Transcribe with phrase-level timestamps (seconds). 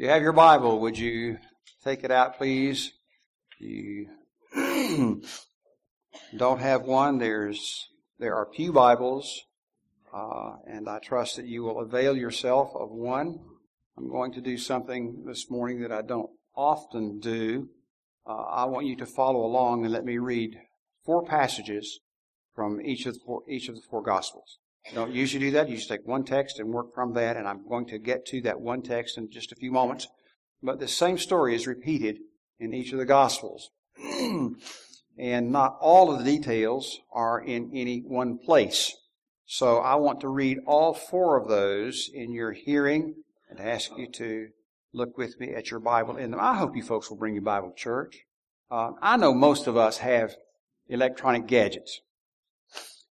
[0.00, 1.36] you have your Bible, would you
[1.84, 2.90] take it out, please?
[3.58, 4.06] You
[6.38, 7.86] don't have one, there's
[8.18, 9.42] there are pew Bibles,
[10.10, 13.40] uh, and I trust that you will avail yourself of one.
[13.98, 17.68] I'm going to do something this morning that I don't often do.
[18.26, 20.56] Uh, I want you to follow along and let me read
[21.04, 22.00] four passages
[22.54, 24.60] from each of the four, each of the four Gospels.
[24.94, 25.68] Don't usually do that.
[25.68, 28.40] You just take one text and work from that, and I'm going to get to
[28.42, 30.08] that one text in just a few moments.
[30.62, 32.18] But the same story is repeated
[32.58, 33.70] in each of the Gospels.
[35.18, 38.94] and not all of the details are in any one place.
[39.46, 43.16] So I want to read all four of those in your hearing
[43.48, 44.48] and ask you to
[44.92, 46.40] look with me at your Bible in them.
[46.40, 48.24] I hope you folks will bring your Bible to church.
[48.70, 50.36] Uh, I know most of us have
[50.88, 52.00] electronic gadgets.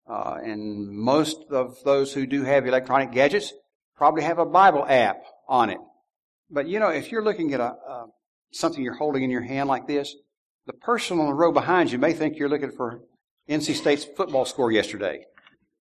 [0.07, 3.53] Uh, and most of those who do have electronic gadgets
[3.95, 5.79] probably have a Bible app on it.
[6.49, 8.05] But you know, if you're looking at a, uh,
[8.51, 10.15] something you're holding in your hand like this,
[10.67, 13.01] the person on the row behind you may think you're looking for
[13.49, 15.25] NC State's football score yesterday.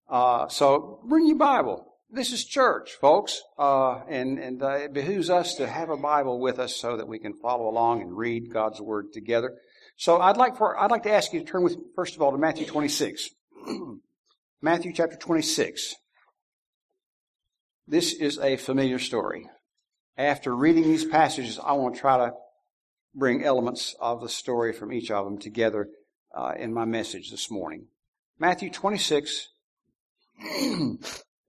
[0.08, 1.86] Uh, so bring your Bible.
[2.10, 6.38] This is church, folks, uh, and and uh, it behooves us to have a Bible
[6.38, 9.54] with us so that we can follow along and read God's Word together.
[9.96, 12.30] So I'd like for I'd like to ask you to turn with first of all
[12.32, 13.30] to Matthew 26.
[14.64, 15.94] Matthew chapter 26.
[17.86, 19.46] This is a familiar story.
[20.16, 22.32] After reading these passages, I want to try to
[23.14, 25.90] bring elements of the story from each of them together
[26.34, 27.88] uh, in my message this morning.
[28.38, 29.48] Matthew 26,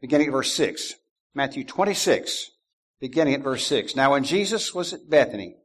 [0.01, 0.95] beginning at verse 6.
[1.33, 2.51] Matthew 26,
[2.99, 3.95] beginning at verse 6.
[3.95, 5.55] Now when Jesus was at Bethany,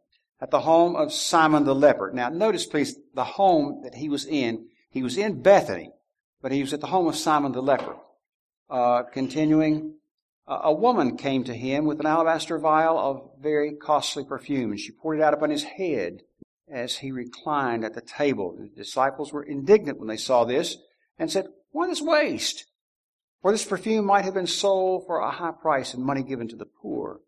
[0.40, 2.12] at the home of Simon the leper.
[2.14, 4.68] Now notice please the home that he was in.
[4.88, 5.90] He was in Bethany
[6.42, 7.96] but he was at the home of Simon the leper.
[8.68, 9.94] Uh, continuing,
[10.46, 14.92] a woman came to him with an alabaster vial of very costly perfume, and she
[14.92, 16.22] poured it out upon his head
[16.68, 18.56] as he reclined at the table.
[18.56, 20.76] The disciples were indignant when they saw this
[21.18, 22.66] and said, Why this waste?
[23.42, 26.56] For this perfume might have been sold for a high price and money given to
[26.56, 27.20] the poor.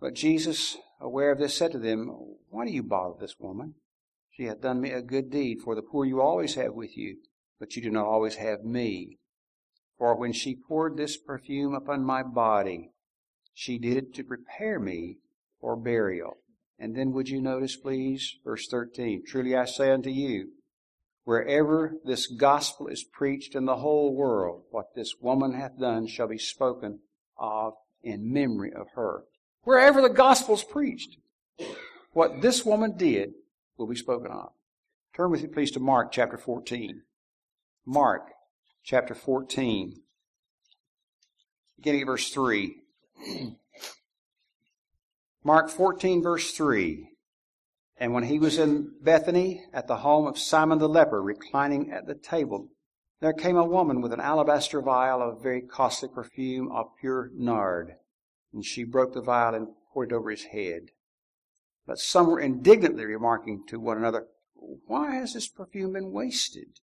[0.00, 2.08] But Jesus, aware of this, said to them,
[2.48, 3.74] Why do you bother this woman?
[4.30, 7.16] She hath done me a good deed, for the poor you always have with you
[7.60, 9.18] but you do not always have me.
[9.98, 12.90] For when she poured this perfume upon my body,
[13.52, 15.18] she did it to prepare me
[15.60, 16.38] for burial.
[16.78, 20.52] And then would you notice, please, verse 13, Truly I say unto you,
[21.24, 26.28] wherever this gospel is preached in the whole world, what this woman hath done shall
[26.28, 27.00] be spoken
[27.36, 29.24] of in memory of her.
[29.64, 31.18] Wherever the gospel is preached,
[32.12, 33.34] what this woman did
[33.76, 34.52] will be spoken of.
[35.14, 37.02] Turn with me, please, to Mark chapter 14.
[37.86, 38.32] Mark
[38.84, 40.02] chapter 14,
[41.76, 42.76] beginning at verse 3.
[45.44, 47.08] Mark 14, verse 3.
[47.96, 52.06] And when he was in Bethany at the home of Simon the leper, reclining at
[52.06, 52.68] the table,
[53.20, 57.94] there came a woman with an alabaster vial of very costly perfume of pure nard.
[58.52, 60.90] And she broke the vial and poured it over his head.
[61.86, 66.78] But some were indignantly remarking to one another, Why has this perfume been wasted?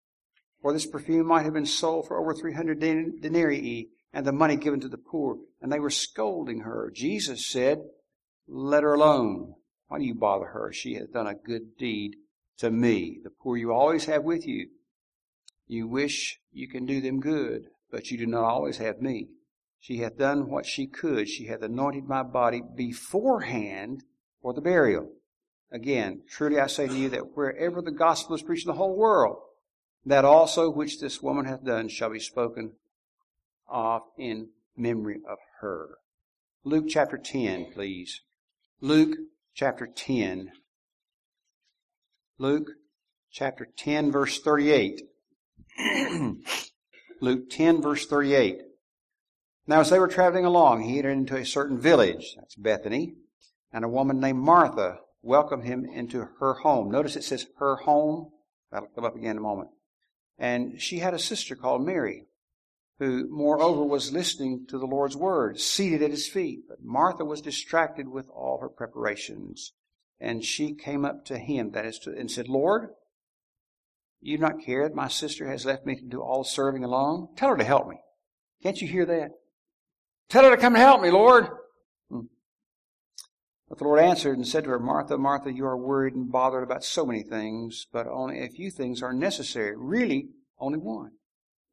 [0.66, 2.80] For this perfume might have been sold for over 300
[3.20, 5.36] denarii and the money given to the poor.
[5.62, 6.90] And they were scolding her.
[6.92, 7.82] Jesus said,
[8.48, 9.54] Let her alone.
[9.86, 10.72] Why do you bother her?
[10.72, 12.16] She has done a good deed
[12.58, 13.20] to me.
[13.22, 14.70] The poor you always have with you.
[15.68, 19.28] You wish you can do them good, but you do not always have me.
[19.78, 21.28] She hath done what she could.
[21.28, 24.02] She hath anointed my body beforehand
[24.42, 25.12] for the burial.
[25.70, 28.96] Again, truly I say to you that wherever the gospel is preached in the whole
[28.96, 29.38] world,
[30.06, 32.72] that also which this woman hath done shall be spoken
[33.68, 35.98] of in memory of her.
[36.64, 38.20] Luke chapter 10, please.
[38.80, 39.16] Luke
[39.52, 40.52] chapter 10.
[42.38, 42.68] Luke
[43.32, 45.02] chapter 10 verse 38.
[47.20, 48.58] Luke 10 verse 38.
[49.66, 53.14] Now as they were traveling along, he entered into a certain village, that's Bethany,
[53.72, 56.90] and a woman named Martha welcomed him into her home.
[56.92, 58.30] Notice it says her home.
[58.70, 59.70] That'll come up again in a moment.
[60.38, 62.26] And she had a sister called Mary,
[62.98, 66.60] who moreover was listening to the Lord's word, seated at his feet.
[66.68, 69.72] But Martha was distracted with all her preparations.
[70.20, 72.90] And she came up to him, that is to, and said, Lord,
[74.20, 76.84] you do not care that my sister has left me to do all the serving
[76.84, 77.28] alone?
[77.36, 77.96] Tell her to help me.
[78.62, 79.30] Can't you hear that?
[80.28, 81.48] Tell her to come and help me, Lord.
[83.68, 86.62] But the Lord answered and said to her, Martha, Martha, you are worried and bothered
[86.62, 89.74] about so many things, but only a few things are necessary.
[89.76, 90.28] Really,
[90.58, 91.12] only one.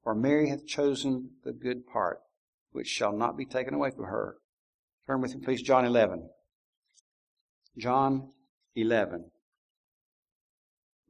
[0.03, 2.19] For Mary hath chosen the good part,
[2.71, 4.37] which shall not be taken away from her.
[5.05, 6.29] Turn with me, please, John 11.
[7.77, 8.29] John
[8.75, 9.25] 11,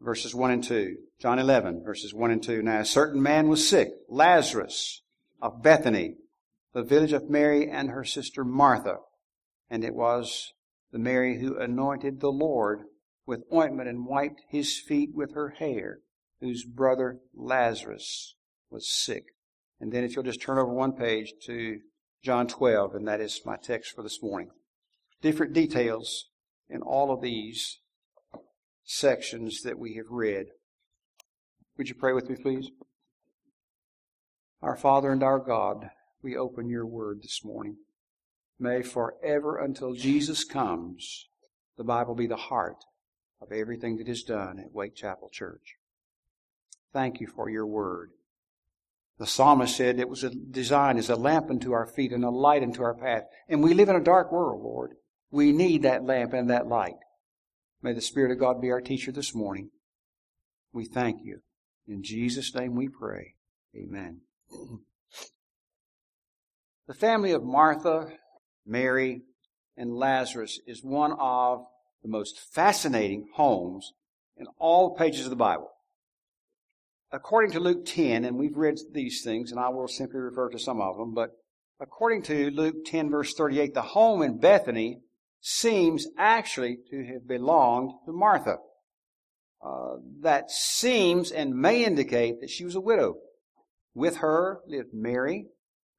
[0.01, 0.97] verses 1 and 2.
[1.19, 2.61] John 11, verses 1 and 2.
[2.61, 5.01] Now a certain man was sick, Lazarus
[5.41, 6.15] of Bethany,
[6.73, 8.97] the village of Mary and her sister Martha.
[9.69, 10.53] And it was
[10.93, 12.83] the Mary who anointed the Lord
[13.25, 15.99] with ointment and wiped his feet with her hair,
[16.39, 18.35] whose brother Lazarus
[18.69, 19.23] was sick.
[19.81, 21.79] And then if you'll just turn over one page to
[22.23, 24.51] John 12, and that is my text for this morning.
[25.21, 26.29] Different details
[26.69, 27.79] in all of these
[28.83, 30.45] sections that we have read.
[31.77, 32.69] Would you pray with me, please?
[34.61, 35.89] Our Father and our God,
[36.21, 37.77] we open your word this morning.
[38.63, 41.27] May forever until Jesus comes,
[41.77, 42.77] the Bible be the heart
[43.41, 45.75] of everything that is done at Wake Chapel Church.
[46.93, 48.11] Thank you for your word.
[49.19, 52.63] The psalmist said it was designed as a lamp unto our feet and a light
[52.63, 53.23] unto our path.
[53.49, 54.91] And we live in a dark world, Lord.
[55.29, 56.95] We need that lamp and that light.
[57.81, 59.71] May the Spirit of God be our teacher this morning.
[60.71, 61.41] We thank you.
[61.85, 63.35] In Jesus' name we pray.
[63.75, 64.21] Amen.
[66.85, 68.11] The family of Martha,
[68.65, 69.21] Mary,
[69.77, 71.65] and Lazarus is one of
[72.01, 73.93] the most fascinating homes
[74.37, 75.69] in all the pages of the Bible.
[77.11, 80.59] According to Luke 10, and we've read these things, and I will simply refer to
[80.59, 81.29] some of them, but
[81.79, 85.01] according to Luke 10 verse 38, the home in Bethany
[85.39, 88.57] seems actually to have belonged to Martha.
[89.63, 93.15] Uh, that seems and may indicate that she was a widow.
[93.93, 95.45] With her lived Mary,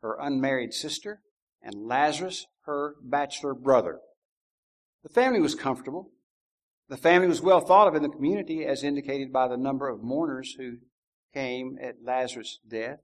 [0.02, 1.20] her unmarried sister,
[1.62, 4.00] and Lazarus, her bachelor brother.
[5.02, 6.10] The family was comfortable.
[6.88, 10.02] The family was well thought of in the community, as indicated by the number of
[10.02, 10.78] mourners who
[11.32, 13.00] came at Lazarus' death.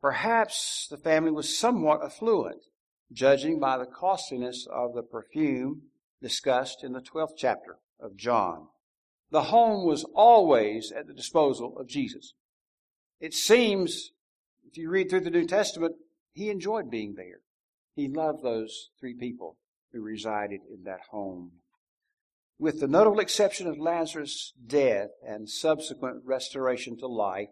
[0.00, 2.62] Perhaps the family was somewhat affluent
[3.12, 5.82] judging by the costliness of the perfume
[6.22, 8.68] discussed in the 12th chapter of John.
[9.30, 12.34] The home was always at the disposal of Jesus.
[13.20, 14.10] It seems,
[14.64, 15.96] if you read through the New Testament,
[16.32, 17.40] he enjoyed being there.
[17.98, 19.56] He loved those three people
[19.92, 21.50] who resided in that home.
[22.56, 27.48] With the notable exception of Lazarus' death and subsequent restoration to life,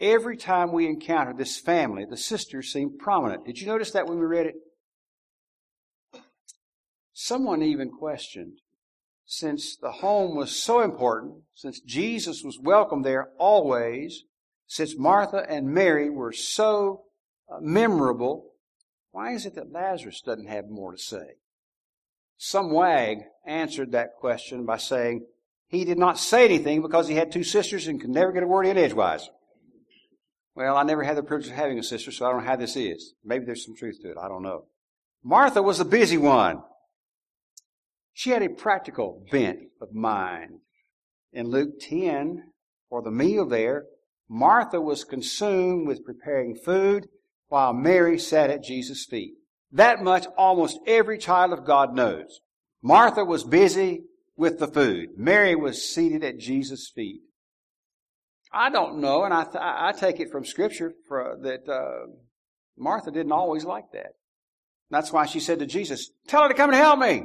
[0.00, 3.46] every time we encounter this family, the sisters seem prominent.
[3.46, 4.56] Did you notice that when we read it?
[7.12, 8.58] Someone even questioned,
[9.24, 14.24] since the home was so important, since Jesus was welcome there always,
[14.66, 17.02] since Martha and Mary were so
[17.48, 18.53] uh, memorable,
[19.14, 21.36] why is it that Lazarus doesn't have more to say?
[22.36, 25.24] Some wag answered that question by saying
[25.68, 28.46] he did not say anything because he had two sisters and could never get a
[28.48, 29.30] word in edgewise.
[30.56, 32.56] Well, I never had the privilege of having a sister, so I don't know how
[32.56, 33.14] this is.
[33.24, 34.16] Maybe there's some truth to it.
[34.20, 34.64] I don't know.
[35.22, 36.64] Martha was the busy one.
[38.14, 40.58] She had a practical bent of mind.
[41.32, 42.50] In Luke 10,
[42.90, 43.84] for the meal there,
[44.28, 47.06] Martha was consumed with preparing food
[47.54, 49.34] while Mary sat at Jesus' feet.
[49.70, 52.40] That much almost every child of God knows.
[52.82, 54.00] Martha was busy
[54.36, 55.10] with the food.
[55.16, 57.20] Mary was seated at Jesus' feet.
[58.52, 62.10] I don't know, and I, th- I take it from Scripture for, that uh,
[62.76, 64.14] Martha didn't always like that.
[64.90, 67.22] That's why she said to Jesus, "Tell her to come and help me."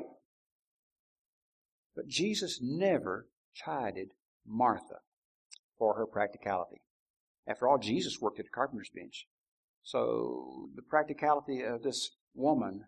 [1.96, 4.10] But Jesus never chided
[4.46, 5.00] Martha
[5.80, 6.82] for her practicality.
[7.48, 9.26] After all, Jesus worked at a carpenter's bench.
[9.90, 12.84] So the practicality of this woman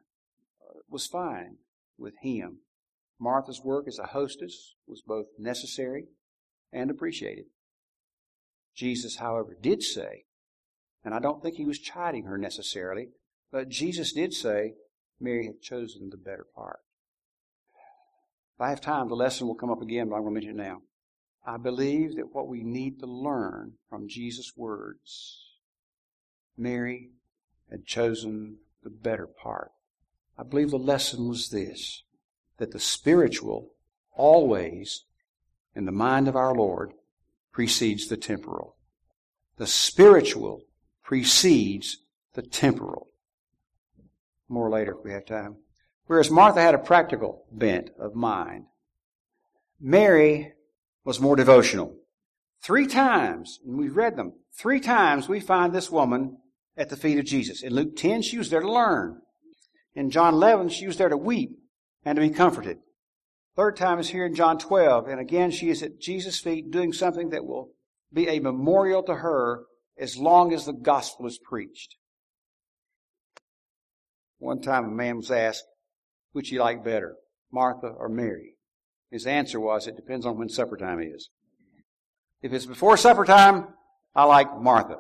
[0.62, 1.56] uh, was fine
[1.98, 2.60] with him.
[3.20, 6.06] Martha's work as a hostess was both necessary
[6.72, 7.46] and appreciated.
[8.76, 10.26] Jesus, however, did say,
[11.04, 13.08] and I don't think he was chiding her necessarily,
[13.52, 14.74] but Jesus did say
[15.20, 16.82] Mary had chosen the better part.
[18.58, 20.60] If I have time, the lesson will come up again, but I'm going to mention
[20.60, 20.82] it now.
[21.44, 25.51] I believe that what we need to learn from Jesus' words,
[26.62, 27.10] Mary
[27.70, 29.72] had chosen the better part.
[30.38, 32.04] I believe the lesson was this,
[32.58, 33.72] that the spiritual
[34.14, 35.06] always,
[35.76, 36.92] in the mind of our Lord,
[37.52, 38.76] precedes the temporal.
[39.58, 40.64] The spiritual
[41.04, 41.98] precedes
[42.34, 43.08] the temporal.
[44.48, 45.58] More later if we have time.
[46.08, 48.66] Whereas Martha had a practical bent of mind.
[49.80, 50.54] Mary
[51.04, 51.96] was more devotional.
[52.62, 56.38] Three times, and we've read them, three times we find this woman
[56.78, 57.64] at the feet of Jesus.
[57.64, 59.22] In Luke 10, she was there to learn.
[59.94, 61.52] In John 11, she was there to weep
[62.06, 62.80] and to be comforted.
[63.56, 66.94] Third time is here in John 12, and again she is at Jesus' feet doing
[66.94, 67.72] something that will
[68.14, 69.66] be a memorial to her
[69.98, 71.96] as long as the gospel is preached.
[74.40, 75.66] One time a man was asked,
[76.32, 77.16] which you like better,
[77.52, 78.56] Martha, or Mary?
[79.12, 81.30] His answer was, it depends on when supper time is.
[82.42, 83.68] If it's before supper time,
[84.16, 84.98] I like Martha.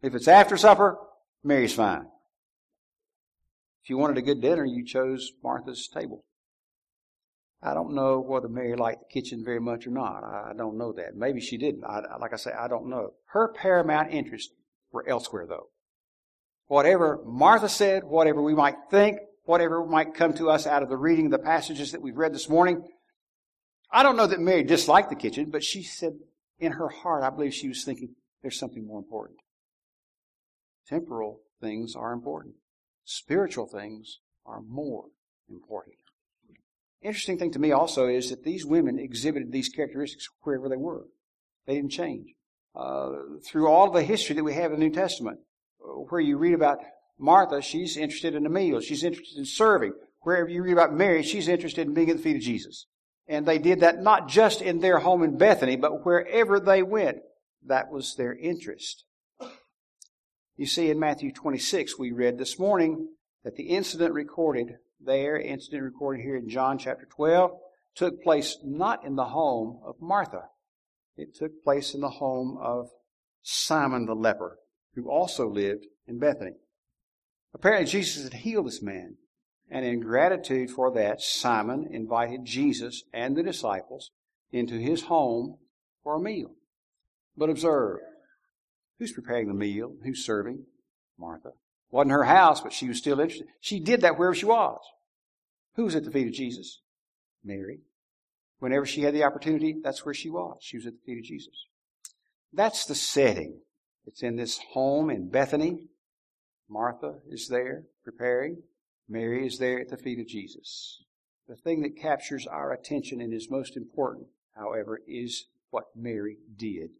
[0.00, 0.96] If it's after supper,
[1.44, 2.06] Mary's fine.
[3.82, 6.24] If you wanted a good dinner, you chose Martha's table.
[7.62, 10.22] I don't know whether Mary liked the kitchen very much or not.
[10.22, 11.16] I don't know that.
[11.16, 11.84] Maybe she didn't.
[11.84, 13.14] I, like I say, I don't know.
[13.32, 14.52] Her paramount interests
[14.92, 15.68] were elsewhere, though.
[16.66, 20.96] Whatever Martha said, whatever we might think, whatever might come to us out of the
[20.96, 22.86] reading of the passages that we've read this morning,
[23.90, 26.12] I don't know that Mary disliked the kitchen, but she said
[26.58, 29.38] in her heart, I believe she was thinking, there's something more important.
[30.88, 32.54] Temporal things are important.
[33.04, 35.04] Spiritual things are more
[35.48, 35.96] important.
[37.02, 41.04] Interesting thing to me also is that these women exhibited these characteristics wherever they were.
[41.66, 42.34] They didn't change.
[42.74, 43.10] Uh,
[43.44, 45.38] through all the history that we have in the New Testament,
[46.08, 46.78] where you read about
[47.18, 48.80] Martha, she's interested in the meal.
[48.80, 49.92] She's interested in serving.
[50.20, 52.86] Wherever you read about Mary, she's interested in being at the feet of Jesus.
[53.26, 57.18] And they did that not just in their home in Bethany, but wherever they went.
[57.66, 59.04] That was their interest.
[60.58, 63.10] You see, in Matthew 26, we read this morning
[63.44, 67.52] that the incident recorded there, incident recorded here in John chapter 12,
[67.94, 70.48] took place not in the home of Martha.
[71.16, 72.88] It took place in the home of
[73.40, 74.58] Simon the leper,
[74.96, 76.56] who also lived in Bethany.
[77.54, 79.14] Apparently, Jesus had healed this man.
[79.70, 84.10] And in gratitude for that, Simon invited Jesus and the disciples
[84.50, 85.58] into his home
[86.02, 86.50] for a meal.
[87.36, 88.00] But observe,
[88.98, 89.94] who's preparing the meal?
[90.04, 90.64] Who's serving?
[91.18, 91.52] Martha.
[91.90, 93.48] Wasn't her house, but she was still interested.
[93.60, 94.80] She did that wherever she was.
[95.74, 96.80] Who was at the feet of Jesus?
[97.44, 97.80] Mary.
[98.58, 100.58] Whenever she had the opportunity, that's where she was.
[100.60, 101.66] She was at the feet of Jesus.
[102.52, 103.60] That's the setting.
[104.06, 105.84] It's in this home in Bethany.
[106.68, 108.62] Martha is there preparing.
[109.08, 111.04] Mary is there at the feet of Jesus.
[111.46, 116.90] The thing that captures our attention and is most important, however, is what Mary did.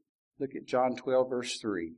[0.41, 1.93] Look at John 12 verse 3.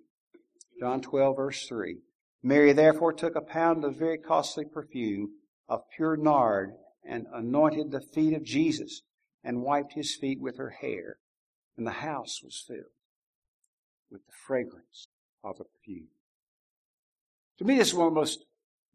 [0.78, 1.98] John 12 verse 3.
[2.42, 5.32] Mary therefore took a pound of very costly perfume
[5.68, 6.72] of pure nard
[7.04, 9.02] and anointed the feet of Jesus
[9.44, 11.18] and wiped his feet with her hair.
[11.76, 12.80] And the house was filled
[14.10, 15.08] with the fragrance
[15.44, 16.08] of the perfume.
[17.58, 18.44] To me, this is one of the most,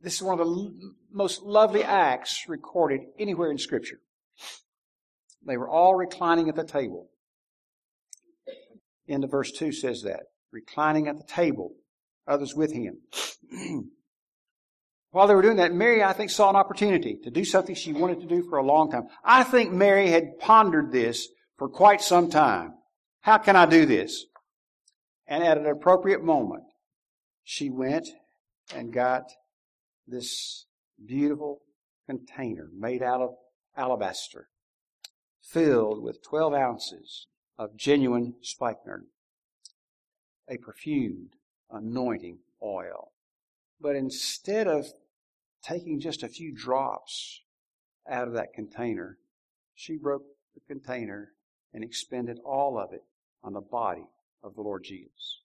[0.02, 4.00] this is one of the most lovely acts recorded anywhere in Scripture.
[5.46, 7.10] They were all reclining at the table.
[9.08, 10.24] Into verse 2 says that.
[10.52, 11.74] Reclining at the table,
[12.28, 13.00] others with him.
[15.12, 17.94] While they were doing that, Mary, I think, saw an opportunity to do something she
[17.94, 19.08] wanted to do for a long time.
[19.24, 22.74] I think Mary had pondered this for quite some time.
[23.22, 24.26] How can I do this?
[25.28, 26.64] And at an appropriate moment,
[27.44, 28.08] she went
[28.76, 29.24] and got
[30.08, 30.66] this
[31.04, 31.62] beautiful
[32.08, 33.36] container made out of
[33.78, 34.50] alabaster,
[35.42, 39.06] filled with 12 ounces of genuine spikenard,
[40.50, 41.32] a perfumed
[41.72, 43.12] anointing oil.
[43.80, 44.88] But instead of
[45.64, 47.42] taking just a few drops
[48.10, 49.18] out of that container,
[49.74, 51.32] she broke the container
[51.74, 53.04] and expended all of it
[53.44, 54.08] on the body
[54.44, 55.42] of the Lord Jesus.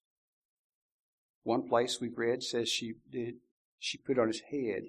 [1.43, 3.37] One place we've read says she did,
[3.79, 4.83] she put on his head.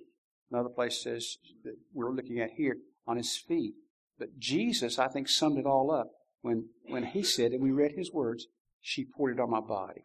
[0.52, 3.74] Another place says that we're looking at here on his feet.
[4.20, 6.12] But Jesus, I think, summed it all up
[6.42, 8.48] when, when he said, and we read his words,
[8.82, 10.02] she poured it on my body.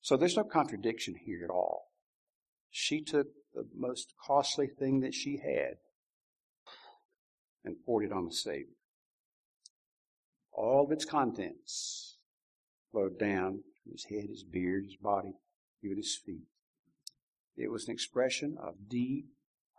[0.00, 1.86] So there's no contradiction here at all.
[2.70, 5.76] She took the most costly thing that she had
[7.64, 8.76] and poured it on the Savior.
[10.52, 12.18] All of its contents
[12.92, 15.34] flowed down from his head, his beard, his body,
[15.82, 16.46] even his feet.
[17.56, 19.26] It was an expression of deep,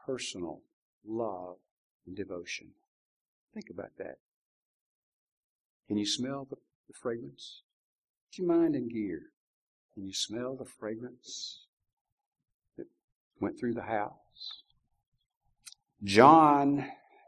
[0.05, 0.61] personal
[1.05, 1.57] love
[2.05, 2.71] and devotion.
[3.53, 4.17] Think about that.
[5.87, 7.61] Can you smell the, the fragrance?
[8.29, 9.21] Put your mind in gear.
[9.93, 11.65] Can you smell the fragrance
[12.77, 12.87] that
[13.39, 14.63] went through the house?
[16.03, 16.85] John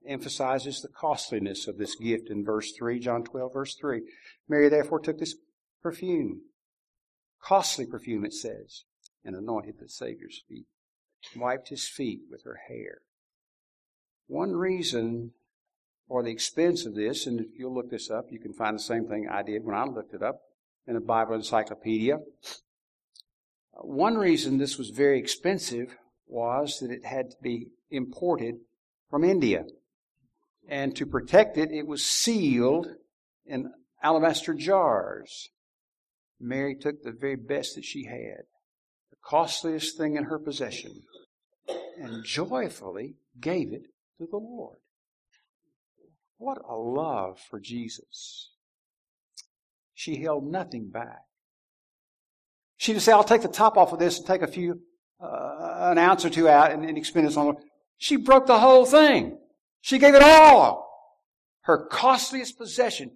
[0.08, 4.02] emphasizes the costliness of this gift in verse 3, John 12, verse 3.
[4.48, 5.36] Mary therefore took this
[5.82, 6.42] perfume,
[7.42, 8.84] costly perfume it says,
[9.24, 10.68] and anointed the Savior's feet,
[11.36, 13.00] wiped his feet with her hair.
[14.28, 15.32] One reason
[16.10, 18.82] for the expense of this, and if you'll look this up, you can find the
[18.82, 20.42] same thing I did when I looked it up
[20.88, 22.18] in a Bible encyclopedia.
[23.74, 28.56] One reason this was very expensive was that it had to be imported
[29.10, 29.66] from India.
[30.68, 32.88] And to protect it, it was sealed
[33.46, 35.50] in alabaster jars.
[36.40, 38.46] Mary took the very best that she had,
[39.12, 41.04] the costliest thing in her possession,
[42.02, 43.84] and joyfully gave it
[44.18, 44.78] to the Lord.
[46.40, 48.50] What a love for Jesus.
[49.94, 51.24] She held nothing back.
[52.78, 54.80] She just said, I'll take the top off of this and take a few,
[55.22, 57.48] uh, an ounce or two out and, and expend it on.
[57.48, 57.62] the
[57.98, 59.38] She broke the whole thing.
[59.82, 60.90] She gave it all.
[61.64, 63.12] Her costliest possession,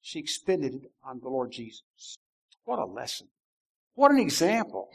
[0.00, 2.16] she expended it on the Lord Jesus.
[2.64, 3.26] What a lesson.
[3.96, 4.88] What an example.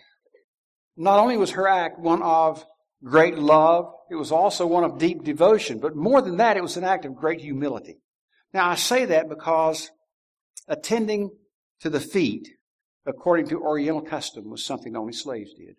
[0.95, 2.65] Not only was her act one of
[3.03, 6.77] great love, it was also one of deep devotion, but more than that, it was
[6.77, 7.97] an act of great humility.
[8.53, 9.91] Now I say that because
[10.67, 11.31] attending
[11.81, 12.49] to the feet,
[13.05, 15.75] according to Oriental custom, was something only slaves did.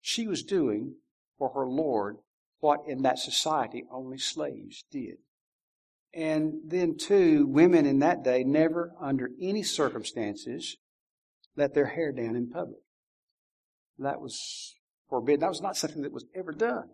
[0.00, 0.94] She was doing
[1.38, 2.16] for her Lord
[2.60, 5.16] what in that society only slaves did.
[6.12, 10.76] And then too, women in that day never, under any circumstances,
[11.56, 12.80] let their hair down in public.
[13.98, 14.74] That was
[15.10, 15.40] forbidden.
[15.40, 16.88] That was not something that was ever done.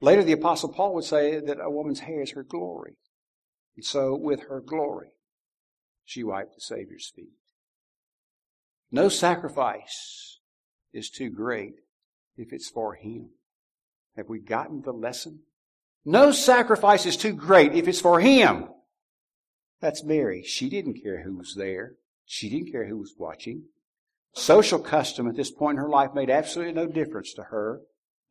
[0.00, 2.96] Later, the apostle Paul would say that a woman's hair is her glory.
[3.76, 5.08] And so, with her glory,
[6.04, 7.32] she wiped the Savior's feet.
[8.90, 10.40] No sacrifice
[10.92, 11.74] is too great
[12.36, 13.30] if it's for Him.
[14.16, 15.40] Have we gotten the lesson?
[16.04, 18.68] No sacrifice is too great if it's for Him.
[19.80, 20.42] That's Mary.
[20.42, 21.94] She didn't care who was there.
[22.24, 23.64] She didn't care who was watching.
[24.32, 27.80] Social custom at this point in her life made absolutely no difference to her.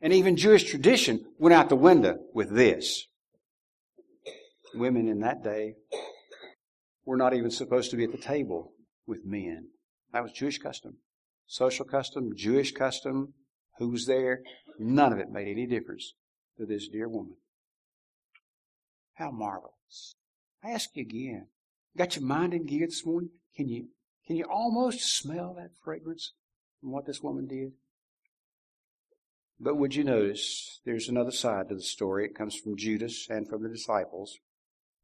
[0.01, 3.05] And even Jewish tradition went out the window with this.
[4.73, 5.73] Women in that day
[7.05, 8.71] were not even supposed to be at the table
[9.05, 9.69] with men.
[10.13, 10.97] That was Jewish custom.
[11.47, 13.33] Social custom, Jewish custom,
[13.77, 14.41] who was there,
[14.77, 16.13] none of it made any difference
[16.57, 17.35] to this dear woman.
[19.15, 20.15] How marvelous.
[20.63, 21.47] I ask you again,
[21.97, 23.31] got your mind in gear this morning?
[23.55, 23.87] Can you
[24.29, 26.33] can you almost smell that fragrance
[26.79, 27.71] from what this woman did?
[29.59, 32.25] But would you notice there's another side to the story?
[32.25, 34.37] It comes from Judas and from the disciples.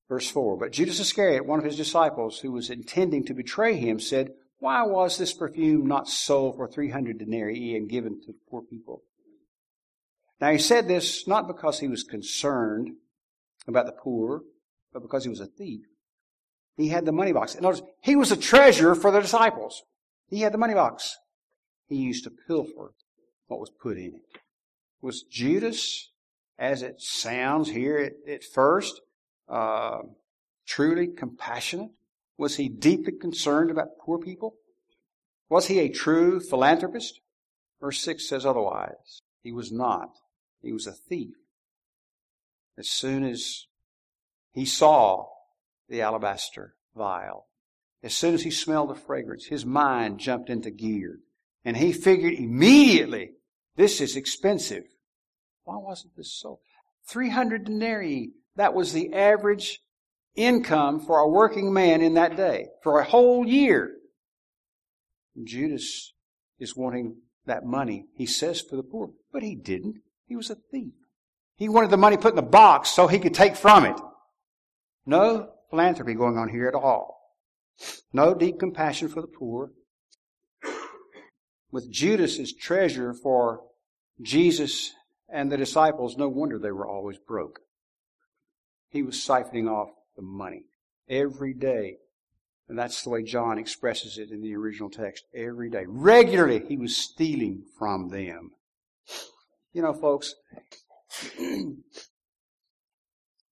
[0.08, 4.00] Verse 4 But Judas Iscariot, one of his disciples, who was intending to betray him,
[4.00, 8.62] said, Why was this perfume not sold for 300 denarii and given to the poor
[8.62, 9.02] people?
[10.40, 12.92] Now he said this not because he was concerned
[13.68, 14.44] about the poor,
[14.94, 15.82] but because he was a thief.
[16.78, 17.60] He had the money box.
[17.60, 19.84] Notice, he was a treasurer for the disciples.
[20.30, 21.18] He had the money box.
[21.88, 22.94] He used to pilfer
[23.48, 24.42] what was put in it.
[25.02, 26.12] Was Judas,
[26.58, 29.02] as it sounds here at, at first,
[29.48, 30.00] uh,
[30.68, 31.92] truly compassionate?
[32.38, 34.56] Was he deeply concerned about poor people?
[35.50, 37.22] Was he a true philanthropist?
[37.80, 39.22] Verse 6 says otherwise.
[39.44, 40.10] He was not.
[40.62, 41.36] He was a thief.
[42.78, 43.68] As soon as
[44.52, 45.28] he saw
[45.90, 47.48] the alabaster vial.
[48.04, 51.20] As soon as he smelled the fragrance, his mind jumped into gear.
[51.64, 53.32] And he figured immediately,
[53.76, 54.84] this is expensive.
[55.64, 56.60] Why wasn't this so?
[57.10, 58.34] 300 denarii.
[58.56, 59.80] That was the average
[60.36, 63.96] income for a working man in that day, for a whole year.
[65.44, 66.14] Judas
[66.60, 69.10] is wanting that money, he says, for the poor.
[69.34, 69.96] But he didn't.
[70.28, 70.94] He was a thief.
[71.56, 74.00] He wanted the money put in the box so he could take from it.
[75.06, 77.20] No philanthropy going on here at all.
[78.14, 79.72] No deep compassion for the poor.
[81.70, 83.60] With Judas as treasure for
[84.22, 84.94] Jesus
[85.28, 87.60] and the disciples, no wonder they were always broke.
[88.90, 90.64] He was siphoning off the money
[91.10, 91.98] every day.
[92.70, 95.26] And that's the way John expresses it in the original text.
[95.36, 95.84] Every day.
[95.86, 98.52] Regularly, he was stealing from them.
[99.74, 100.36] You know, folks,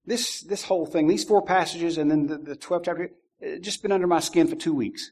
[0.05, 3.11] this, this whole thing, these four passages and then the, the 12th chapter,
[3.41, 5.11] eh, just been under my skin for two weeks.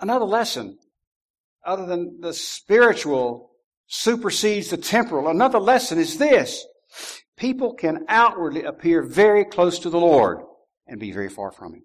[0.00, 0.78] Another lesson,
[1.64, 3.50] other than the spiritual
[3.86, 6.64] supersedes the temporal, another lesson is this.
[7.36, 10.40] People can outwardly appear very close to the Lord
[10.86, 11.84] and be very far from Him.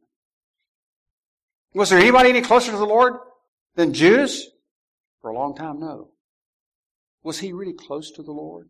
[1.73, 3.15] Was there anybody any closer to the Lord
[3.75, 4.47] than Judas?
[5.21, 6.11] For a long time, no.
[7.23, 8.69] Was he really close to the Lord?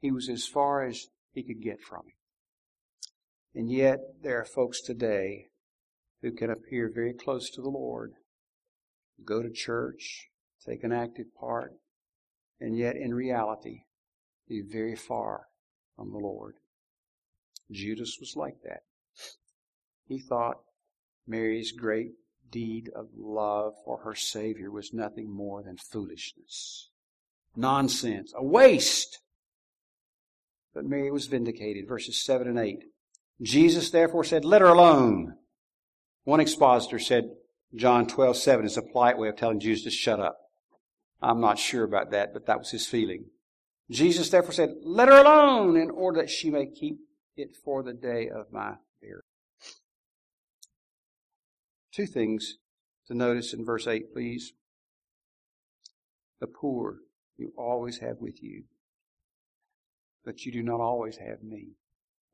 [0.00, 2.14] He was as far as he could get from him.
[3.54, 5.46] And yet, there are folks today
[6.22, 8.12] who can appear very close to the Lord,
[9.24, 10.28] go to church,
[10.64, 11.72] take an active part,
[12.60, 13.84] and yet in reality
[14.48, 15.46] be very far
[15.96, 16.56] from the Lord.
[17.70, 18.82] Judas was like that.
[20.06, 20.56] He thought
[21.26, 22.12] Mary's great
[22.50, 26.90] deed of love for her Savior was nothing more than foolishness,
[27.56, 29.20] nonsense, a waste.
[30.74, 31.88] But Mary was vindicated.
[31.88, 32.84] Verses 7 and 8.
[33.42, 35.34] Jesus therefore said, Let her alone.
[36.24, 37.30] One expositor said,
[37.74, 40.36] John 12, 7 is a polite way of telling Jesus to shut up.
[41.22, 43.26] I'm not sure about that, but that was his feeling.
[43.90, 46.98] Jesus therefore said, Let her alone in order that she may keep
[47.36, 49.20] it for the day of my burial.
[51.92, 52.58] Two things
[53.08, 54.52] to notice in verse 8, please.
[56.40, 56.98] The poor
[57.36, 58.64] you always have with you,
[60.24, 61.76] but you do not always have me.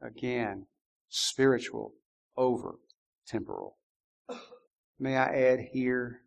[0.00, 0.66] Again,
[1.08, 1.94] spiritual
[2.36, 2.76] over
[3.26, 3.76] temporal.
[4.98, 6.22] May I add here,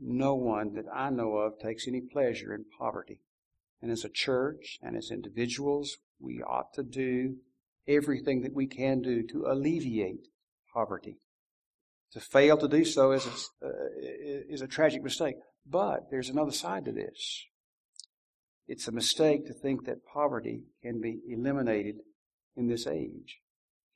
[0.00, 3.20] no one that I know of takes any pleasure in poverty.
[3.80, 7.36] And as a church and as individuals, we ought to do
[7.86, 10.28] everything that we can do to alleviate
[10.72, 11.18] poverty.
[12.12, 13.70] To fail to do so is a, uh,
[14.48, 15.36] is a tragic mistake.
[15.66, 17.44] But there's another side to this.
[18.66, 21.96] It's a mistake to think that poverty can be eliminated
[22.56, 23.40] in this age.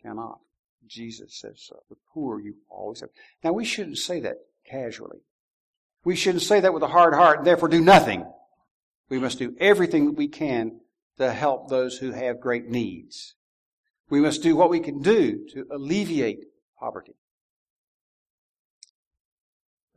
[0.03, 0.41] Cannot.
[0.87, 1.81] Jesus says so.
[1.89, 3.11] The poor you always have.
[3.43, 4.37] Now we shouldn't say that
[4.69, 5.21] casually.
[6.05, 8.25] We shouldn't say that with a hard heart and therefore do nothing.
[9.09, 10.81] We must do everything that we can
[11.19, 13.35] to help those who have great needs.
[14.11, 16.45] We must do what we can do to alleviate
[16.79, 17.15] poverty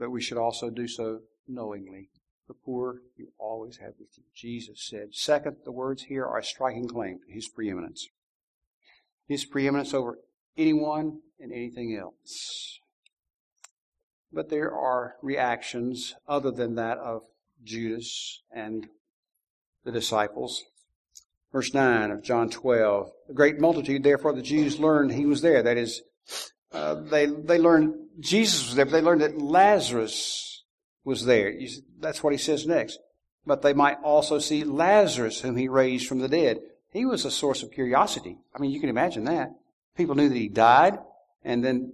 [0.01, 2.09] but we should also do so knowingly.
[2.51, 4.23] The poor you always have with you.
[4.35, 5.15] Jesus said.
[5.15, 8.09] Second, the words here are a striking claim to his preeminence.
[9.25, 10.19] His preeminence over
[10.57, 12.81] anyone and anything else.
[14.33, 17.21] But there are reactions other than that of
[17.63, 18.89] Judas and
[19.85, 20.65] the disciples.
[21.53, 23.11] Verse 9 of John 12.
[23.29, 25.63] The great multitude, therefore, the Jews learned he was there.
[25.63, 26.01] That is,
[26.73, 30.50] uh, they, they learned Jesus was there, but they learned that Lazarus
[31.03, 31.53] was there.
[31.99, 32.99] That's what he says next.
[33.45, 36.59] But they might also see Lazarus, whom he raised from the dead.
[36.91, 38.37] He was a source of curiosity.
[38.55, 39.51] I mean, you can imagine that.
[39.97, 40.99] People knew that he died,
[41.43, 41.93] and then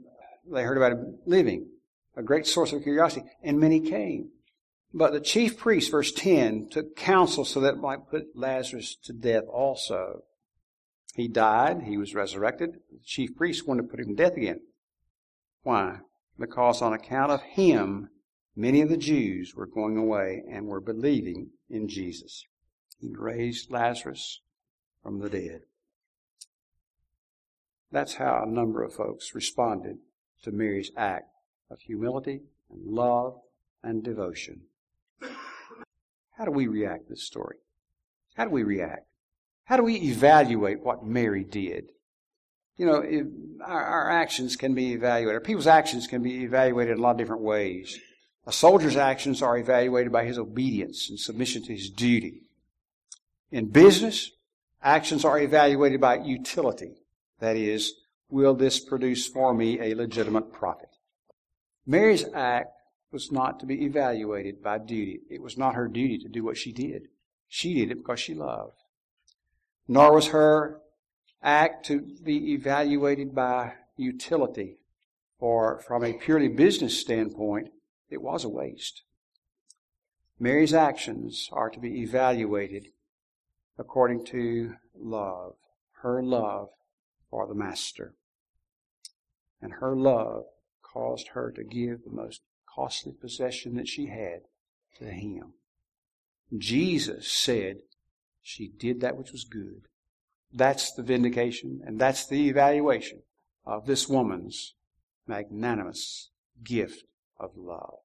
[0.51, 1.67] they heard about him living.
[2.15, 3.25] A great source of curiosity.
[3.43, 4.29] And many came.
[4.93, 9.13] But the chief priest, verse 10, took counsel so that it might put Lazarus to
[9.13, 10.23] death also.
[11.13, 11.83] He died.
[11.83, 12.79] He was resurrected.
[12.91, 14.61] The chief priest wanted to put him to death again.
[15.63, 15.97] Why?
[16.39, 18.09] Because on account of him,
[18.57, 22.43] many of the Jews were going away and were believing in Jesus.
[22.99, 24.41] He raised Lazarus
[25.03, 25.61] from the dead.
[27.91, 29.99] That's how a number of folks responded
[30.43, 31.29] to Mary's act
[31.69, 33.39] of humility and love
[33.83, 34.63] and devotion.
[36.37, 37.57] How do we react to this story?
[38.35, 39.07] How do we react?
[39.65, 41.91] How do we evaluate what Mary did?
[42.77, 45.43] You know, our, our, actions can be evaluated.
[45.43, 47.99] People's actions can be evaluated in a lot of different ways.
[48.47, 52.41] A soldier's actions are evaluated by his obedience and submission to his duty.
[53.51, 54.31] In business,
[54.81, 56.95] actions are evaluated by utility.
[57.39, 57.93] That is,
[58.29, 60.89] will this produce for me a legitimate profit?
[61.85, 62.73] Mary's act
[63.11, 65.19] was not to be evaluated by duty.
[65.29, 67.09] It was not her duty to do what she did.
[67.47, 68.81] She did it because she loved
[69.87, 70.81] nor was her
[71.41, 74.77] act to be evaluated by utility,
[75.39, 77.69] or from a purely business standpoint,
[78.09, 79.03] it was a waste.
[80.39, 82.87] Mary's actions are to be evaluated
[83.77, 85.55] according to love,
[86.01, 86.69] her love
[87.29, 88.13] for the Master.
[89.61, 90.45] And her love
[90.81, 92.41] caused her to give the most
[92.73, 94.41] costly possession that she had
[94.99, 95.53] to him.
[96.55, 97.77] Jesus said,
[98.41, 99.87] she did that which was good.
[100.53, 103.23] That's the vindication and that's the evaluation
[103.65, 104.75] of this woman's
[105.27, 106.29] magnanimous
[106.63, 107.03] gift
[107.39, 107.99] of love.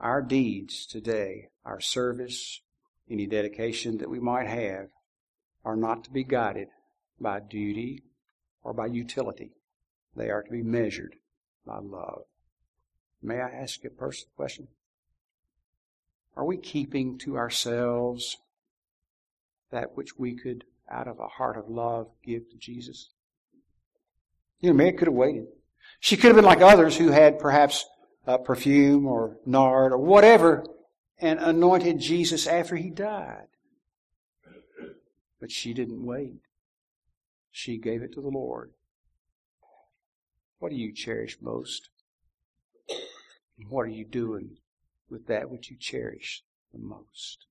[0.00, 2.60] Our deeds today, our service,
[3.10, 4.88] any dedication that we might have,
[5.64, 6.68] are not to be guided
[7.20, 8.02] by duty
[8.62, 9.52] or by utility.
[10.14, 11.16] They are to be measured
[11.66, 12.22] by love.
[13.22, 14.68] May I ask you a personal question?
[16.36, 18.36] Are we keeping to ourselves
[19.72, 23.10] that which we could, out of a heart of love, give to Jesus?
[24.60, 25.46] You know, Mary could have waited.
[26.00, 27.84] She could have been like others who had perhaps
[28.26, 30.64] uh, perfume or nard or whatever
[31.18, 33.48] and anointed Jesus after he died.
[35.40, 36.40] But she didn't wait.
[37.50, 38.70] She gave it to the Lord.
[40.58, 41.88] What do you cherish most?
[43.58, 44.58] And what are you doing
[45.08, 47.46] with that which you cherish the most?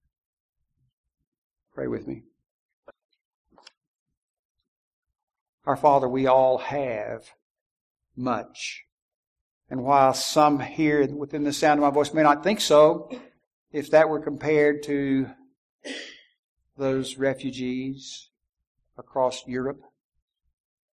[1.74, 2.24] Pray with me.
[5.66, 7.32] Our Father, we all have
[8.16, 8.87] much.
[9.70, 13.12] And while some here within the sound of my voice may not think so,
[13.72, 15.28] if that were compared to
[16.78, 18.30] those refugees
[18.98, 19.82] across Europe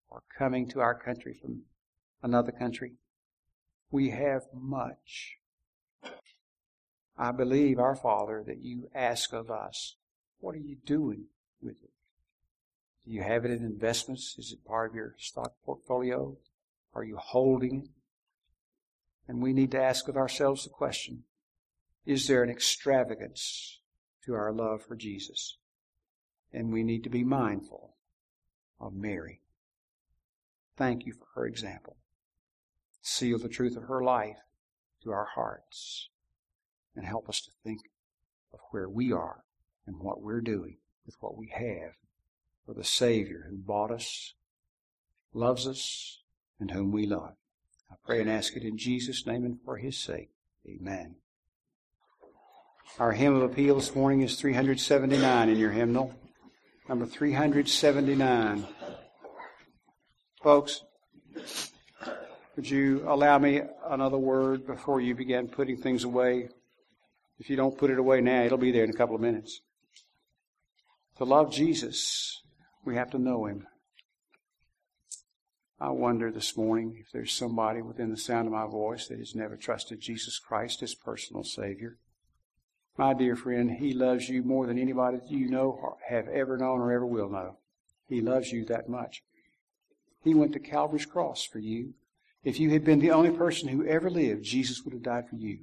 [0.09, 1.63] or coming to our country from
[2.23, 2.95] another country,
[3.91, 5.37] we have much.
[7.17, 9.95] I believe, our Father, that you ask of us
[10.41, 11.27] what are you doing
[11.63, 11.91] with it?
[13.07, 14.35] Do you have it in investments?
[14.37, 16.37] Is it part of your stock portfolio?
[16.93, 17.91] Are you holding it?
[19.27, 21.25] And we need to ask of ourselves the question,
[22.05, 23.81] is there an extravagance
[24.25, 25.57] to our love for Jesus?
[26.53, 27.95] And we need to be mindful
[28.81, 29.41] of Mary.
[30.77, 31.97] Thank you for her example.
[33.01, 34.39] Seal the truth of her life
[35.03, 36.09] to our hearts
[36.95, 37.81] and help us to think
[38.53, 39.45] of where we are
[39.87, 41.93] and what we're doing with what we have
[42.65, 44.35] for the Savior who bought us,
[45.33, 46.23] loves us,
[46.59, 47.35] and whom we love.
[47.90, 50.31] I pray and ask it in Jesus' name and for His sake.
[50.68, 51.16] Amen.
[52.99, 56.14] Our hymn of appeal this morning is 379 in your hymnal.
[56.88, 58.66] Number 379.
[60.42, 60.85] Folks,
[62.55, 66.51] would you allow me another word before you begin putting things away?
[67.38, 69.61] If you don't put it away now, it'll be there in a couple of minutes.
[71.18, 72.42] To love Jesus,
[72.85, 73.66] we have to know Him.
[75.81, 79.35] I wonder this morning if there's somebody within the sound of my voice that has
[79.35, 81.99] never trusted Jesus Christ as personal Savior.
[82.97, 86.57] My dear friend, He loves you more than anybody that you know or have ever
[86.57, 87.59] known or ever will know.
[88.09, 89.23] He loves you that much.
[90.23, 91.95] He went to Calvary's cross for you.
[92.45, 95.37] If you had been the only person who ever lived, Jesus would have died for
[95.37, 95.61] you.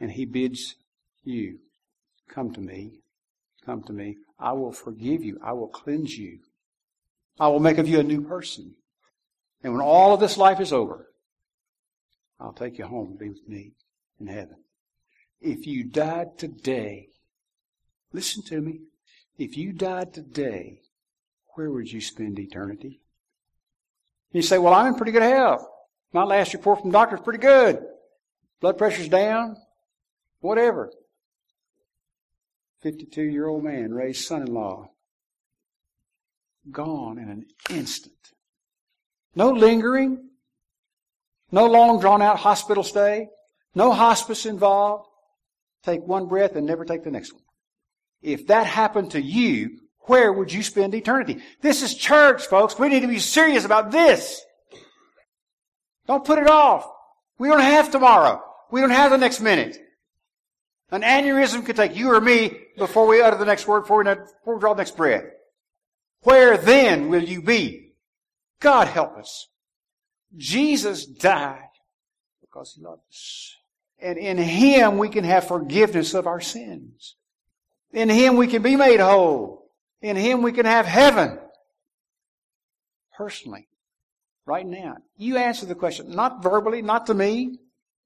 [0.00, 0.76] And He bids
[1.24, 1.58] you,
[2.26, 3.00] come to me,
[3.66, 4.16] come to me.
[4.38, 5.38] I will forgive you.
[5.44, 6.38] I will cleanse you.
[7.38, 8.74] I will make of you a new person.
[9.62, 11.06] And when all of this life is over,
[12.38, 13.72] I'll take you home to be with me
[14.18, 14.56] in heaven.
[15.40, 17.08] If you died today,
[18.12, 18.80] listen to me.
[19.38, 20.80] If you died today,
[21.54, 23.00] where would you spend eternity?
[24.32, 25.66] You say, well, I'm in pretty good health.
[26.12, 27.82] My last report from the doctor is pretty good.
[28.60, 29.56] Blood pressure's down.
[30.40, 30.90] Whatever.
[32.82, 34.90] 52 year old man, raised son in law.
[36.70, 38.14] Gone in an instant.
[39.34, 40.30] No lingering.
[41.52, 43.28] No long drawn out hospital stay.
[43.74, 45.06] No hospice involved.
[45.84, 47.42] Take one breath and never take the next one.
[48.22, 51.38] If that happened to you, where would you spend eternity?
[51.62, 52.78] This is church, folks.
[52.78, 54.42] We need to be serious about this.
[56.06, 56.86] Don't put it off.
[57.38, 58.42] We don't have tomorrow.
[58.70, 59.78] We don't have the next minute.
[60.90, 64.14] An aneurysm could take you or me before we utter the next word, before we,
[64.14, 65.24] before we draw the next breath.
[66.22, 67.92] Where then will you be?
[68.60, 69.48] God help us.
[70.36, 71.70] Jesus died
[72.40, 73.56] because he loved us.
[74.00, 77.16] And in Him we can have forgiveness of our sins.
[77.92, 79.70] In Him we can be made whole.
[80.00, 81.38] In Him we can have heaven.
[83.16, 83.68] Personally.
[84.46, 84.96] Right now.
[85.16, 86.14] You answer the question.
[86.14, 87.58] Not verbally, not to me,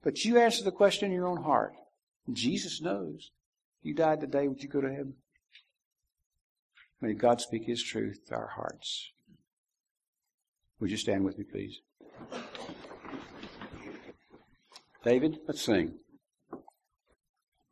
[0.02, 1.74] but you answer the question in your own heart.
[2.32, 3.30] Jesus knows.
[3.82, 5.14] You died today, would you go to heaven?
[7.04, 9.12] May God speak His truth to our hearts.
[10.80, 11.82] Would you stand with me, please?
[15.04, 15.96] David, let's sing.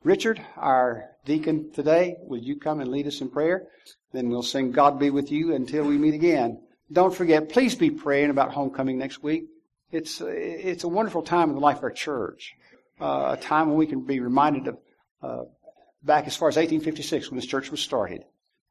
[0.04, 3.68] Richard, our deacon today, will you come and lead us in prayer?
[4.12, 6.60] Then we'll sing God be with you until we meet again.
[6.92, 9.44] Don't forget, please be praying about homecoming next week.
[9.90, 12.52] It's, it's a wonderful time in the life of our church
[13.00, 14.78] uh, a time when we can be reminded of
[15.22, 15.44] uh,
[16.02, 18.24] back as far as 1856 when this church was started.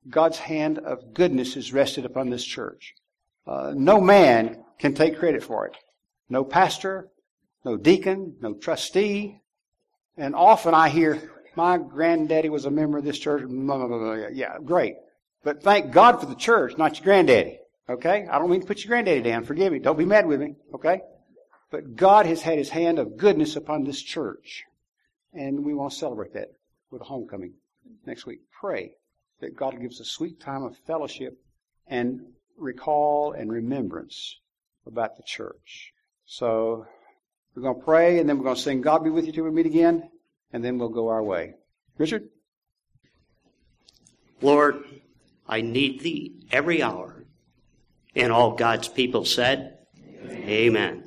[0.09, 2.95] God's hand of goodness is rested upon this church.
[3.45, 5.75] Uh, no man can take credit for it.
[6.29, 7.09] No pastor,
[7.63, 9.41] no deacon, no trustee.
[10.17, 13.43] And often I hear, my granddaddy was a member of this church.
[14.33, 14.95] Yeah, great.
[15.43, 17.59] But thank God for the church, not your granddaddy.
[17.89, 18.27] Okay?
[18.29, 19.43] I don't mean to put your granddaddy down.
[19.43, 19.79] Forgive me.
[19.79, 20.55] Don't be mad with me.
[20.73, 21.01] Okay?
[21.69, 24.63] But God has had His hand of goodness upon this church.
[25.33, 26.53] And we want to celebrate that
[26.89, 27.53] with a homecoming
[28.05, 28.41] next week.
[28.59, 28.93] Pray
[29.41, 31.37] that God gives a sweet time of fellowship
[31.87, 32.21] and
[32.57, 34.39] recall and remembrance
[34.85, 35.91] about the church.
[36.25, 36.85] So
[37.55, 39.43] we're going to pray and then we're going to sing God be with you till
[39.43, 40.09] we meet again
[40.53, 41.55] and then we'll go our way.
[41.97, 42.29] Richard?
[44.41, 44.83] Lord,
[45.47, 47.25] I need thee every hour.
[48.15, 49.77] And all God's people said,
[50.23, 50.43] Amen.
[50.49, 51.03] Amen.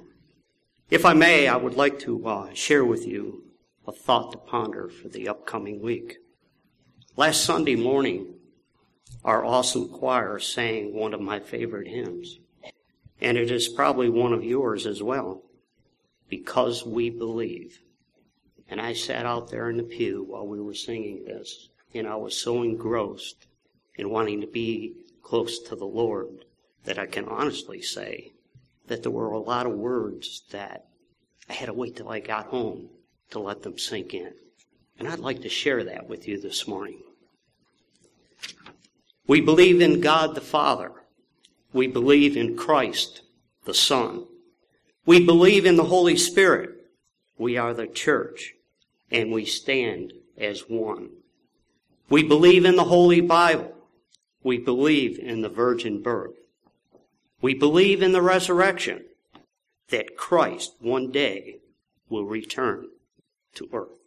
[0.91, 3.45] If I may, I would like to uh, share with you
[3.87, 6.19] a thought to ponder for the upcoming week.
[7.17, 8.35] Last Sunday morning,
[9.25, 12.41] our awesome choir sang one of my favorite hymns,
[13.21, 15.45] and it is probably one of yours as well,
[16.29, 17.79] Because We Believe.
[18.69, 22.17] And I sat out there in the pew while we were singing this, and I
[22.17, 23.47] was so engrossed
[23.95, 26.45] in wanting to be close to the Lord
[26.83, 28.33] that I can honestly say
[28.89, 30.89] that there were a lot of words that
[31.49, 32.89] I had to wait till I got home
[33.31, 34.35] to let them sink in.
[34.99, 37.03] And I'd like to share that with you this morning.
[39.27, 40.93] We believe in God the Father.
[41.73, 43.23] We believe in Christ
[43.65, 44.27] the Son.
[45.07, 46.71] We believe in the Holy Spirit.
[47.39, 48.55] We are the church
[49.11, 51.11] and we stand as one.
[52.11, 53.75] We believe in the Holy Bible.
[54.43, 56.35] We believe in the virgin birth.
[57.41, 59.05] We believe in the resurrection,
[59.89, 61.59] that Christ one day
[62.09, 62.89] will return
[63.55, 64.04] to earth.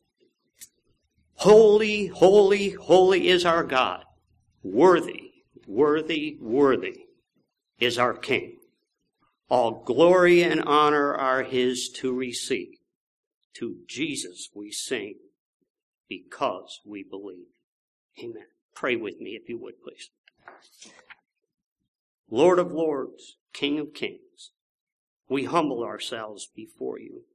[1.41, 4.03] Holy, holy, holy is our God.
[4.63, 5.33] Worthy,
[5.67, 7.01] worthy, worthy
[7.79, 8.57] is our King.
[9.47, 12.79] All glory and honor are his to receive.
[13.57, 15.17] To Jesus we sing
[16.09, 17.45] because we believe.
[18.19, 18.47] Amen.
[18.73, 20.09] Pray with me if you would, please.
[22.31, 24.53] Lord of lords, King of kings,
[25.29, 27.25] we humble ourselves before you.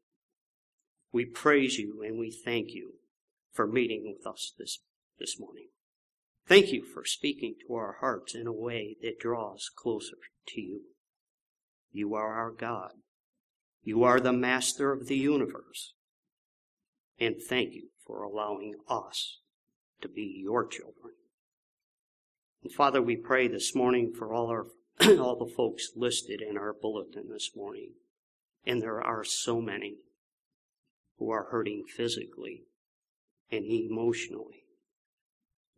[1.12, 2.94] We praise you and we thank you
[3.52, 4.80] for meeting with us this,
[5.18, 5.68] this morning.
[6.46, 10.16] Thank you for speaking to our hearts in a way that draws closer
[10.48, 10.80] to you.
[11.92, 12.92] You are our God.
[13.84, 15.94] You are the master of the universe.
[17.18, 19.38] And thank you for allowing us
[20.00, 21.14] to be your children.
[22.62, 24.66] And Father, we pray this morning for all our
[25.18, 27.92] all the folks listed in our bulletin this morning.
[28.66, 29.96] And there are so many
[31.18, 32.64] who are hurting physically
[33.52, 34.64] and emotionally.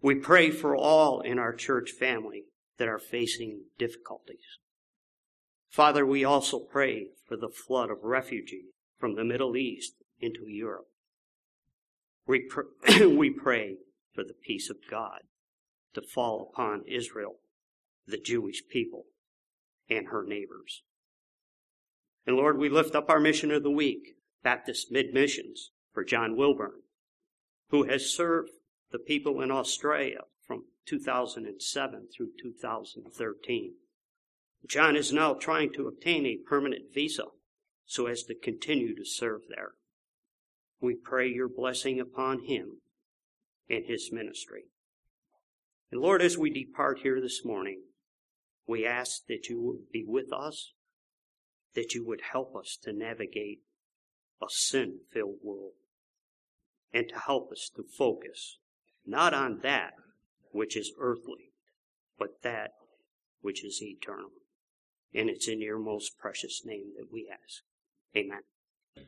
[0.01, 2.45] We pray for all in our church family
[2.79, 4.59] that are facing difficulties.
[5.71, 8.67] Father, we also pray for the flood of refugees
[8.99, 10.87] from the Middle East into Europe.
[12.27, 13.77] We, pr- we pray
[14.15, 15.21] for the peace of God
[15.95, 17.37] to fall upon Israel,
[18.07, 19.05] the Jewish people,
[19.91, 20.83] and her neighbors.
[22.27, 26.37] And Lord, we lift up our mission of the week, Baptist Mid Missions, for John
[26.37, 26.84] Wilburn,
[27.69, 28.51] who has served
[28.93, 33.75] the people in Australia from 2007 through 2013.
[34.67, 37.25] John is now trying to obtain a permanent visa
[37.87, 39.73] so as to continue to serve there.
[40.81, 42.81] We pray your blessing upon him
[43.69, 44.65] and his ministry.
[45.91, 47.83] And Lord, as we depart here this morning,
[48.67, 50.73] we ask that you would be with us,
[51.75, 53.61] that you would help us to navigate
[54.43, 55.73] a sin filled world,
[56.95, 58.59] and to help us to focus
[59.05, 59.93] not on that
[60.53, 61.51] which is earthly,
[62.19, 62.71] but that
[63.43, 64.31] which is eternal.
[65.13, 67.63] And it's in your most precious name that we ask.
[68.17, 68.43] Amen.